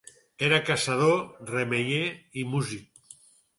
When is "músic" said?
2.57-3.17